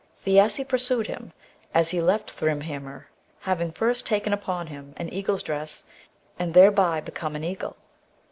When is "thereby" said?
6.55-7.01